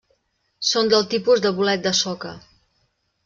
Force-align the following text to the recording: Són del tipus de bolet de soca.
Són 0.69 0.89
del 0.93 1.05
tipus 1.11 1.43
de 1.45 1.51
bolet 1.59 1.85
de 1.85 1.93
soca. 1.99 2.35